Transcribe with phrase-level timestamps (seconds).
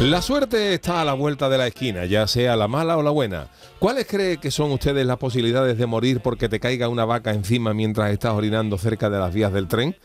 [0.00, 3.10] La suerte está a la vuelta de la esquina, ya sea la mala o la
[3.10, 3.48] buena.
[3.80, 7.74] ¿Cuáles cree que son ustedes las posibilidades de morir porque te caiga una vaca encima
[7.74, 9.96] mientras estás orinando cerca de las vías del tren?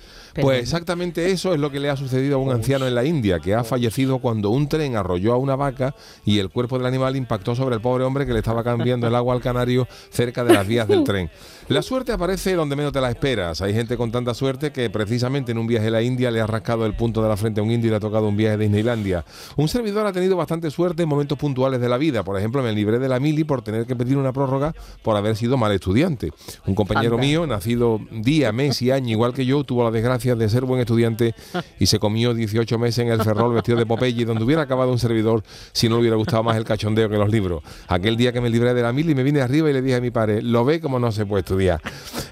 [0.41, 3.39] Pues exactamente eso es lo que le ha sucedido a un anciano en la India,
[3.39, 5.93] que ha fallecido cuando un tren arrolló a una vaca
[6.25, 9.13] y el cuerpo del animal impactó sobre el pobre hombre que le estaba cambiando el
[9.13, 11.29] agua al canario cerca de las vías del tren.
[11.67, 13.61] La suerte aparece donde menos te la esperas.
[13.61, 16.47] Hay gente con tanta suerte que precisamente en un viaje a la India le ha
[16.47, 18.57] rascado el punto de la frente a un indio y le ha tocado un viaje
[18.57, 19.23] de Disneylandia.
[19.55, 22.23] Un servidor ha tenido bastante suerte en momentos puntuales de la vida.
[22.23, 25.35] Por ejemplo, me libré de la mili por tener que pedir una prórroga por haber
[25.35, 26.31] sido mal estudiante.
[26.65, 30.47] Un compañero mío, nacido día, mes y año igual que yo, tuvo la desgracia de
[30.47, 31.35] ser buen estudiante
[31.79, 34.99] y se comió 18 meses en el Ferrol vestido de Popeye, donde hubiera acabado un
[34.99, 37.61] servidor si no le hubiera gustado más el cachondeo que los libros.
[37.89, 40.01] Aquel día que me libré de la mili me vine arriba y le dije a
[40.01, 41.81] mi padre, lo ve como no se puede estudiar.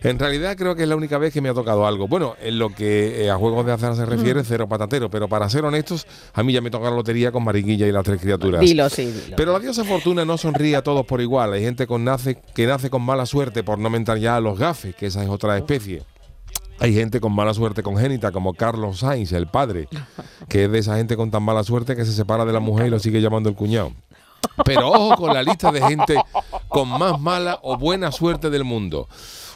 [0.03, 2.07] En realidad creo que es la única vez que me ha tocado algo.
[2.07, 5.49] Bueno, en lo que eh, a juegos de azar se refiere, cero patatero, pero para
[5.49, 8.61] ser honestos, a mí ya me toca la lotería con Mariquilla y las tres criaturas.
[8.61, 9.35] Dilo, sí, dilo.
[9.35, 11.53] Pero la diosa Fortuna no sonríe a todos por igual.
[11.53, 14.57] Hay gente con nace, que nace con mala suerte, por no mentar ya a los
[14.57, 16.03] gafes, que esa es otra especie.
[16.79, 19.87] Hay gente con mala suerte congénita, como Carlos Sainz, el padre,
[20.47, 22.87] que es de esa gente con tan mala suerte que se separa de la mujer
[22.87, 23.91] y lo sigue llamando el cuñado.
[24.65, 26.15] Pero ojo con la lista de gente
[26.67, 29.07] con más mala o buena suerte del mundo.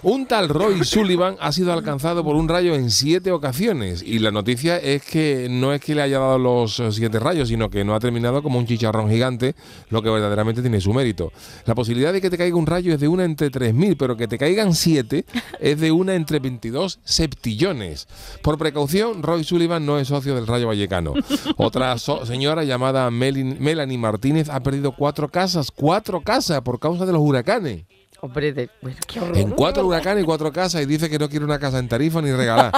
[0.07, 4.29] Un tal Roy Sullivan ha sido alcanzado por un rayo en siete ocasiones y la
[4.29, 7.83] noticia es que no es que le haya dado los eh, siete rayos, sino que
[7.83, 9.55] no ha terminado como un chicharrón gigante,
[9.89, 11.33] lo que verdaderamente tiene su mérito.
[11.65, 14.27] La posibilidad de que te caiga un rayo es de una entre 3.000, pero que
[14.27, 15.25] te caigan siete
[15.59, 18.07] es de una entre 22 septillones.
[18.43, 21.15] Por precaución, Roy Sullivan no es socio del Rayo Vallecano.
[21.57, 27.23] Otra señora llamada Melanie Martínez ha perdido cuatro casas, cuatro casas por causa de los
[27.23, 27.85] huracanes.
[28.21, 29.37] Hombre, de, bueno, qué horror.
[29.37, 32.21] En cuatro huracanes y cuatro casas y dice que no quiere una casa en tarifa
[32.21, 32.71] ni regalar.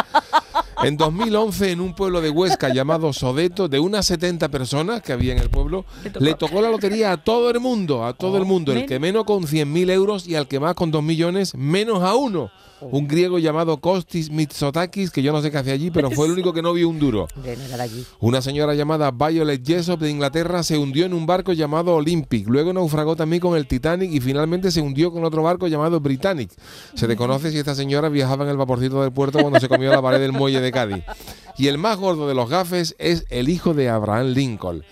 [0.83, 5.33] En 2011, en un pueblo de Huesca llamado Sodeto, de unas 70 personas que había
[5.33, 5.85] en el pueblo,
[6.19, 8.73] le tocó la lotería a todo el mundo, a todo el mundo.
[8.73, 12.15] El que menos con 100.000 euros y al que más con 2 millones, menos a
[12.15, 12.51] uno.
[12.81, 16.33] Un griego llamado Kostis Mitsotakis, que yo no sé qué hace allí, pero fue el
[16.33, 17.27] único que no vio un duro.
[18.19, 22.73] Una señora llamada Violet Jessop de Inglaterra se hundió en un barco llamado Olympic, luego
[22.73, 26.51] naufragó también con el Titanic y finalmente se hundió con otro barco llamado Britannic.
[26.93, 30.01] Se desconoce si esta señora viajaba en el vaporcito del puerto cuando se comió la
[30.01, 31.03] pared del muelle de Cádiz.
[31.57, 34.83] Y el más gordo de los gafes es el hijo de Abraham Lincoln.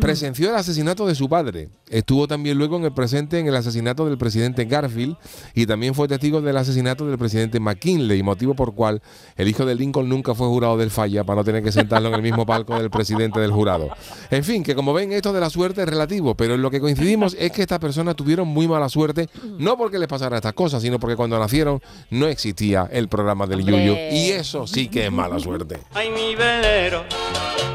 [0.00, 1.68] Presenció el asesinato de su padre.
[1.88, 5.16] Estuvo también luego en el presente en el asesinato del presidente Garfield
[5.54, 9.02] y también fue testigo del asesinato del presidente McKinley, motivo por cual
[9.36, 12.14] el hijo de Lincoln nunca fue jurado del falla para no tener que sentarlo en
[12.14, 13.88] el mismo palco del presidente del jurado.
[14.30, 16.80] En fin, que como ven, esto de la suerte es relativo, pero en lo que
[16.80, 19.28] coincidimos es que estas personas tuvieron muy mala suerte,
[19.58, 21.80] no porque les pasara estas cosas, sino porque cuando nacieron
[22.10, 23.64] no existía el programa del.
[23.64, 23.94] Yuyu.
[24.12, 25.80] Y eso sí que es mala suerte.
[25.98, 27.04] Ay, mi velero,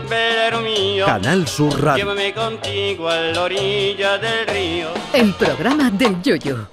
[0.07, 2.05] velero mío, Canal Sur Radio.
[2.05, 4.89] llévame contigo a la orilla del río.
[5.11, 6.67] El programa del Yoyo.